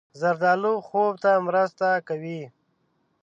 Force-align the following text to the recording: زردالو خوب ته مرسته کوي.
زردالو 0.19 0.73
خوب 0.87 1.13
ته 1.23 1.31
مرسته 1.47 1.87
کوي. 2.07 2.41